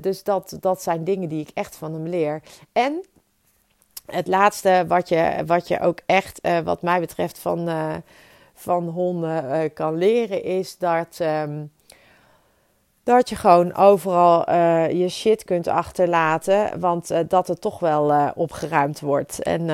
dus 0.00 0.22
dat, 0.22 0.56
dat 0.60 0.82
zijn 0.82 1.04
dingen 1.04 1.28
die 1.28 1.40
ik 1.40 1.50
echt 1.54 1.76
van 1.76 1.92
hem 1.92 2.06
leer. 2.06 2.42
En 2.72 3.04
laatste 4.28 4.84
wat 4.88 5.08
je, 5.08 5.42
wat 5.46 5.68
je 5.68 5.80
ook 5.80 5.98
echt, 6.06 6.46
uh, 6.46 6.58
wat 6.58 6.82
mij 6.82 7.00
betreft, 7.00 7.38
van, 7.38 7.68
uh, 7.68 7.94
van 8.54 8.88
honden 8.88 9.44
uh, 9.44 9.60
kan 9.74 9.96
leren, 9.96 10.44
is 10.44 10.78
dat, 10.78 11.18
um, 11.22 11.72
dat 13.02 13.28
je 13.28 13.36
gewoon 13.36 13.74
overal 13.74 14.52
je 14.90 15.08
shit 15.08 15.44
kunt 15.44 15.68
achterlaten. 15.68 16.80
Want 16.80 17.30
dat 17.30 17.48
het 17.48 17.60
toch 17.60 17.78
wel 17.78 18.32
opgeruimd 18.34 19.00
wordt. 19.00 19.42
En 19.42 19.66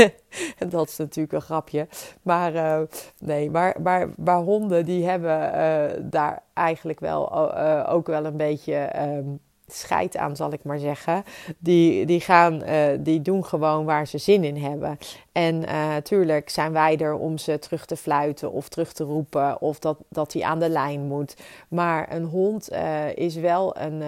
dat 0.68 0.88
is 0.88 0.96
natuurlijk 0.96 1.34
een 1.34 1.40
grapje. 1.40 1.88
Maar 2.22 2.86
nee, 3.18 3.50
maar, 3.50 3.76
maar, 3.82 4.08
maar 4.16 4.38
honden 4.38 4.84
die 4.84 5.08
hebben 5.08 6.10
daar 6.10 6.42
eigenlijk 6.52 7.00
wel 7.00 7.54
ook 7.88 8.06
wel 8.06 8.24
een 8.24 8.36
beetje. 8.36 8.90
Um, 9.02 9.40
scheid 9.74 10.16
aan, 10.16 10.36
zal 10.36 10.52
ik 10.52 10.64
maar 10.64 10.78
zeggen. 10.78 11.24
Die, 11.58 12.06
die, 12.06 12.20
gaan, 12.20 12.62
uh, 12.62 12.86
die 12.98 13.22
doen 13.22 13.44
gewoon 13.44 13.84
waar 13.84 14.06
ze 14.06 14.18
zin 14.18 14.44
in 14.44 14.56
hebben. 14.56 14.98
En 15.32 15.60
natuurlijk 15.60 16.48
uh, 16.48 16.54
zijn 16.54 16.72
wij 16.72 16.98
er 16.98 17.14
om 17.14 17.38
ze 17.38 17.58
terug 17.58 17.86
te 17.86 17.96
fluiten 17.96 18.52
of 18.52 18.68
terug 18.68 18.92
te 18.92 19.04
roepen 19.04 19.60
of 19.60 19.78
dat, 19.78 19.98
dat 20.08 20.32
hij 20.32 20.42
aan 20.42 20.58
de 20.58 20.68
lijn 20.68 21.06
moet. 21.06 21.36
Maar 21.68 22.14
een 22.14 22.24
hond 22.24 22.72
uh, 22.72 23.16
is 23.16 23.34
wel 23.34 23.76
een, 23.76 24.02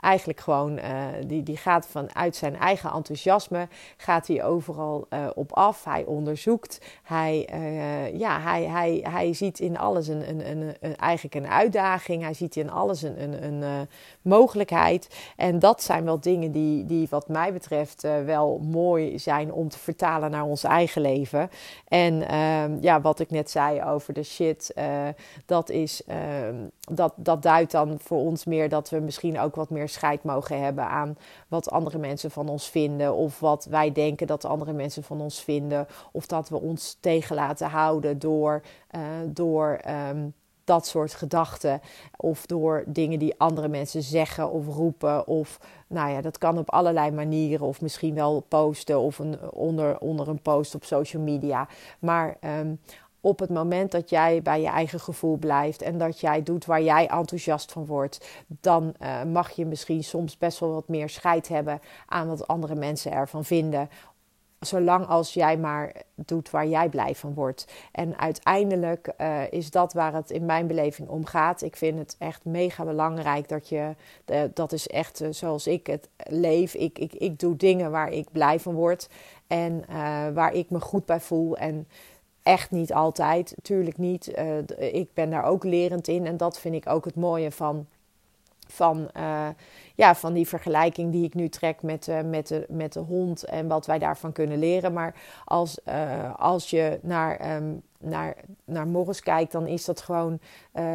eigenlijk 0.00 0.40
gewoon, 0.40 0.80
die, 1.26 1.42
die 1.42 1.56
gaat 1.56 1.86
vanuit 1.86 2.36
zijn 2.36 2.56
eigen 2.56 2.92
enthousiasme, 2.92 3.68
gaat 3.96 4.26
hij 4.26 4.44
overal 4.44 5.08
op 5.34 5.52
af. 5.52 5.84
Hij 5.84 6.04
onderzoekt, 6.04 6.80
hij, 7.02 7.48
ja, 8.14 8.40
hij, 8.40 8.62
hij, 8.62 9.06
hij 9.08 9.32
ziet 9.32 9.60
in 9.60 9.78
alles 9.78 10.08
een, 10.08 10.28
een, 10.28 10.50
een, 10.50 10.74
een, 10.80 10.96
eigenlijk 10.96 11.34
een 11.34 11.48
uitdaging. 11.48 12.22
Hij 12.22 12.34
ziet 12.34 12.56
in 12.56 12.70
alles 12.70 13.02
een, 13.02 13.22
een, 13.22 13.62
een 13.62 13.88
mogelijkheid. 14.22 15.01
En 15.36 15.58
dat 15.58 15.82
zijn 15.82 16.04
wel 16.04 16.20
dingen 16.20 16.52
die, 16.52 16.84
die 16.84 17.06
wat 17.10 17.28
mij 17.28 17.52
betreft 17.52 18.02
wel 18.24 18.58
mooi 18.58 19.18
zijn 19.18 19.52
om 19.52 19.68
te 19.68 19.78
vertalen 19.78 20.30
naar 20.30 20.44
ons 20.44 20.64
eigen 20.64 21.02
leven. 21.02 21.50
En 21.88 22.28
ehm, 22.28 22.76
ja, 22.80 23.00
wat 23.00 23.20
ik 23.20 23.30
net 23.30 23.50
zei 23.50 23.82
over 23.82 24.14
de 24.14 24.22
shit, 24.22 24.72
uh, 24.78 25.08
dat, 25.46 25.70
is, 25.70 26.04
ehm, 26.04 26.56
dat, 26.80 27.12
dat 27.16 27.42
duidt 27.42 27.72
dan 27.72 27.98
voor 28.00 28.18
ons 28.18 28.44
meer 28.44 28.68
dat 28.68 28.90
we 28.90 29.00
misschien 29.00 29.40
ook 29.40 29.54
wat 29.54 29.70
meer 29.70 29.88
scheid 29.88 30.22
mogen 30.22 30.62
hebben 30.62 30.84
aan 30.84 31.16
wat 31.48 31.70
andere 31.70 31.98
mensen 31.98 32.30
van 32.30 32.48
ons 32.48 32.70
vinden. 32.70 33.14
Of 33.14 33.40
wat 33.40 33.64
wij 33.64 33.92
denken 33.92 34.26
dat 34.26 34.44
andere 34.44 34.72
mensen 34.72 35.02
van 35.02 35.20
ons 35.20 35.42
vinden. 35.42 35.86
Of 36.12 36.26
dat 36.26 36.48
we 36.48 36.60
ons 36.60 36.96
tegen 37.00 37.34
laten 37.34 37.68
houden 37.68 38.18
door. 38.18 38.62
Uh, 38.96 39.00
door 39.26 39.80
um, 40.10 40.34
dat 40.64 40.86
soort 40.86 41.14
gedachten. 41.14 41.80
Of 42.16 42.46
door 42.46 42.84
dingen 42.86 43.18
die 43.18 43.34
andere 43.38 43.68
mensen 43.68 44.02
zeggen 44.02 44.50
of 44.50 44.66
roepen. 44.66 45.26
Of 45.26 45.60
nou 45.86 46.10
ja, 46.10 46.20
dat 46.20 46.38
kan 46.38 46.58
op 46.58 46.70
allerlei 46.70 47.10
manieren. 47.10 47.66
Of 47.66 47.80
misschien 47.80 48.14
wel 48.14 48.44
posten 48.48 48.98
of 48.98 49.18
een, 49.18 49.50
onder, 49.50 49.98
onder 49.98 50.28
een 50.28 50.42
post 50.42 50.74
op 50.74 50.84
social 50.84 51.22
media. 51.22 51.68
Maar 51.98 52.36
um, 52.40 52.80
op 53.24 53.38
het 53.38 53.50
moment 53.50 53.90
dat 53.90 54.10
jij 54.10 54.42
bij 54.42 54.60
je 54.60 54.68
eigen 54.68 55.00
gevoel 55.00 55.36
blijft 55.36 55.82
en 55.82 55.98
dat 55.98 56.20
jij 56.20 56.42
doet 56.42 56.64
waar 56.64 56.82
jij 56.82 57.08
enthousiast 57.08 57.72
van 57.72 57.86
wordt, 57.86 58.28
dan 58.46 58.94
uh, 59.02 59.22
mag 59.22 59.50
je 59.50 59.66
misschien 59.66 60.04
soms 60.04 60.38
best 60.38 60.58
wel 60.58 60.72
wat 60.72 60.88
meer 60.88 61.08
scheid 61.08 61.48
hebben 61.48 61.80
aan 62.06 62.28
wat 62.28 62.46
andere 62.46 62.74
mensen 62.74 63.12
ervan 63.12 63.44
vinden 63.44 63.88
zolang 64.66 65.06
als 65.06 65.34
jij 65.34 65.58
maar 65.58 65.92
doet 66.14 66.50
waar 66.50 66.66
jij 66.66 66.88
blij 66.88 67.14
van 67.14 67.34
wordt. 67.34 67.66
En 67.92 68.18
uiteindelijk 68.18 69.12
uh, 69.20 69.52
is 69.52 69.70
dat 69.70 69.92
waar 69.92 70.14
het 70.14 70.30
in 70.30 70.44
mijn 70.44 70.66
beleving 70.66 71.08
om 71.08 71.24
gaat. 71.24 71.62
Ik 71.62 71.76
vind 71.76 71.98
het 71.98 72.16
echt 72.18 72.44
mega 72.44 72.84
belangrijk 72.84 73.48
dat 73.48 73.68
je, 73.68 73.94
uh, 74.26 74.40
dat 74.54 74.72
is 74.72 74.86
echt 74.88 75.22
uh, 75.22 75.28
zoals 75.30 75.66
ik 75.66 75.86
het 75.86 76.08
leef. 76.16 76.74
Ik, 76.74 76.98
ik, 76.98 77.12
ik 77.12 77.38
doe 77.38 77.56
dingen 77.56 77.90
waar 77.90 78.12
ik 78.12 78.28
blij 78.32 78.60
van 78.60 78.74
word 78.74 79.08
en 79.46 79.84
waar 80.34 80.52
ik 80.52 80.70
me 80.70 80.80
goed 80.80 81.04
bij 81.04 81.20
voel. 81.20 81.56
En 81.56 81.88
echt 82.42 82.70
niet 82.70 82.92
altijd, 82.92 83.54
tuurlijk 83.62 83.98
niet. 83.98 84.32
ik 84.76 85.14
ben 85.14 85.30
daar 85.30 85.44
ook 85.44 85.64
lerend 85.64 86.08
in 86.08 86.26
en 86.26 86.36
dat 86.36 86.58
vind 86.58 86.74
ik 86.74 86.88
ook 86.88 87.04
het 87.04 87.14
mooie 87.14 87.50
van. 87.50 87.86
Van 88.72 89.10
ja, 89.94 90.14
van 90.14 90.32
die 90.32 90.48
vergelijking 90.48 91.12
die 91.12 91.24
ik 91.24 91.34
nu 91.34 91.48
trek 91.48 91.82
met, 91.82 92.06
uh, 92.06 92.20
met, 92.20 92.48
de, 92.48 92.66
met 92.68 92.92
de 92.92 93.00
hond 93.00 93.44
en 93.44 93.68
wat 93.68 93.86
wij 93.86 93.98
daarvan 93.98 94.32
kunnen 94.32 94.58
leren. 94.58 94.92
Maar 94.92 95.14
als, 95.44 95.78
uh, 95.88 96.34
als 96.38 96.70
je 96.70 96.98
naar, 97.02 97.56
um, 97.56 97.82
naar, 97.98 98.36
naar 98.64 98.86
Morris 98.86 99.20
kijkt, 99.20 99.52
dan 99.52 99.66
is 99.66 99.84
dat 99.84 100.00
gewoon, 100.00 100.38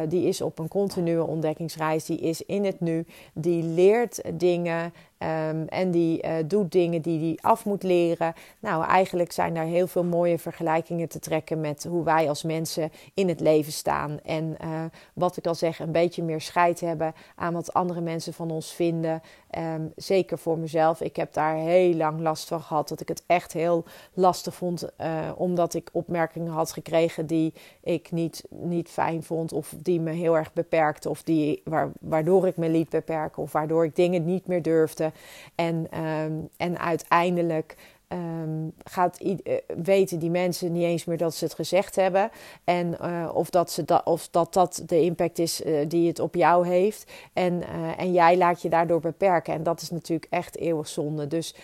die 0.08 0.26
is 0.26 0.40
op 0.40 0.58
een 0.58 0.68
continue 0.68 1.24
ontdekkingsreis, 1.24 2.04
die 2.04 2.18
is 2.18 2.42
in 2.42 2.64
het 2.64 2.80
nu, 2.80 3.06
die 3.32 3.62
leert 3.62 4.22
dingen 4.34 4.92
Um, 5.22 5.64
en 5.68 5.90
die 5.90 6.24
uh, 6.24 6.32
doet 6.46 6.72
dingen 6.72 7.02
die 7.02 7.18
hij 7.18 7.50
af 7.50 7.64
moet 7.64 7.82
leren. 7.82 8.34
Nou, 8.58 8.84
eigenlijk 8.84 9.32
zijn 9.32 9.54
daar 9.54 9.64
heel 9.64 9.86
veel 9.86 10.04
mooie 10.04 10.38
vergelijkingen 10.38 11.08
te 11.08 11.18
trekken 11.18 11.60
met 11.60 11.84
hoe 11.84 12.04
wij 12.04 12.28
als 12.28 12.42
mensen 12.42 12.90
in 13.14 13.28
het 13.28 13.40
leven 13.40 13.72
staan. 13.72 14.20
En 14.24 14.56
uh, 14.64 14.84
wat 15.12 15.36
ik 15.36 15.46
al 15.46 15.54
zeg, 15.54 15.78
een 15.78 15.92
beetje 15.92 16.22
meer 16.22 16.40
scheid 16.40 16.80
hebben 16.80 17.14
aan 17.36 17.52
wat 17.52 17.72
andere 17.74 18.00
mensen 18.00 18.32
van 18.32 18.50
ons 18.50 18.72
vinden. 18.72 19.22
Um, 19.58 19.92
zeker 19.96 20.38
voor 20.38 20.58
mezelf. 20.58 21.00
Ik 21.00 21.16
heb 21.16 21.32
daar 21.32 21.56
heel 21.56 21.94
lang 21.94 22.20
last 22.20 22.48
van 22.48 22.60
gehad. 22.60 22.88
Dat 22.88 23.00
ik 23.00 23.08
het 23.08 23.22
echt 23.26 23.52
heel 23.52 23.84
lastig 24.14 24.54
vond. 24.54 24.88
Uh, 25.00 25.30
omdat 25.36 25.74
ik 25.74 25.88
opmerkingen 25.92 26.52
had 26.52 26.72
gekregen 26.72 27.26
die 27.26 27.54
ik 27.82 28.10
niet, 28.10 28.44
niet 28.50 28.88
fijn 28.88 29.22
vond. 29.22 29.52
Of 29.52 29.74
die 29.82 30.00
me 30.00 30.10
heel 30.10 30.36
erg 30.36 30.52
beperkten. 30.52 31.10
Of 31.10 31.22
die, 31.22 31.60
waar, 31.64 31.90
waardoor 32.00 32.46
ik 32.46 32.56
me 32.56 32.68
liet 32.68 32.88
beperken. 32.88 33.42
Of 33.42 33.52
waardoor 33.52 33.84
ik 33.84 33.96
dingen 33.96 34.24
niet 34.24 34.46
meer 34.46 34.62
durfde. 34.62 35.07
En, 35.54 36.00
um, 36.04 36.48
en 36.56 36.78
uiteindelijk 36.78 37.76
um, 38.08 38.72
gaat, 38.84 39.20
uh, 39.20 39.34
weten 39.82 40.18
die 40.18 40.30
mensen 40.30 40.72
niet 40.72 40.82
eens 40.82 41.04
meer 41.04 41.16
dat 41.16 41.34
ze 41.34 41.44
het 41.44 41.54
gezegd 41.54 41.96
hebben. 41.96 42.30
En 42.64 42.96
uh, 43.02 43.30
of, 43.34 43.50
dat 43.50 43.70
ze 43.70 43.84
da 43.84 44.00
of 44.04 44.28
dat 44.28 44.52
dat 44.52 44.82
de 44.86 45.00
impact 45.00 45.38
is 45.38 45.64
uh, 45.64 45.88
die 45.88 46.08
het 46.08 46.20
op 46.20 46.34
jou 46.34 46.68
heeft. 46.68 47.12
En, 47.32 47.62
en 47.96 48.12
jij 48.12 48.36
laat 48.36 48.62
je 48.62 48.68
daardoor 48.68 49.00
beperken. 49.00 49.54
En 49.54 49.62
dat 49.62 49.80
is 49.80 49.90
natuurlijk 49.90 50.32
echt 50.32 50.56
eeuwig 50.56 50.88
zonde. 50.88 51.26
Dus 51.26 51.54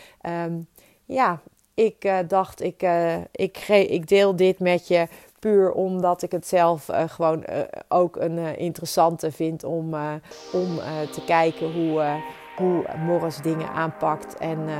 um, 0.46 0.66
ja, 1.04 1.40
ik 1.74 2.12
dacht, 2.28 2.62
ik, 2.62 2.86
ik, 3.32 3.58
ik 3.68 4.08
deel 4.08 4.36
dit 4.36 4.58
met 4.58 4.88
je 4.88 5.08
puur 5.38 5.72
omdat 5.72 6.22
ik 6.22 6.32
het 6.32 6.46
zelf 6.46 6.88
uh, 6.88 7.02
gewoon 7.06 7.44
uh, 7.50 7.58
ook 7.88 8.16
een 8.16 8.36
uh, 8.36 8.58
interessante 8.58 9.32
vind 9.32 9.64
om, 9.64 9.94
om 10.52 10.76
te 11.12 11.22
kijken 11.26 11.72
hoe, 11.72 12.22
hoe 12.56 12.84
Morris 13.04 13.36
dingen 13.36 13.68
aanpakt 13.68 14.36
en 14.36 14.58
uh, 14.58 14.74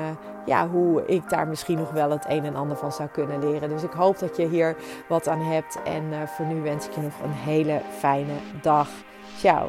ja, 0.47 0.69
hoe 0.69 1.07
ik 1.07 1.29
daar 1.29 1.49
misschien 1.49 1.79
nog 1.79 1.91
wel 1.91 2.11
het 2.11 2.25
een 2.29 2.45
en 2.45 2.57
ander 2.57 2.77
van 2.77 2.93
zou 2.93 3.09
kunnen 3.09 3.51
leren. 3.51 3.69
Dus 3.69 3.83
ik 3.83 3.93
hoop 3.93 4.19
dat 4.19 4.37
je 4.37 4.47
hier 4.47 4.77
wat 5.09 5.29
aan 5.29 5.41
hebt 5.41 5.79
en 5.85 6.05
uh, 6.05 6.23
voor 6.27 6.47
nu 6.47 6.63
wens 6.63 6.87
ik 6.87 6.95
je 6.95 7.01
nog 7.01 7.21
een 7.23 7.33
hele 7.33 7.81
fijne 7.99 8.35
dag. 8.63 8.89
Ciao. 9.37 9.69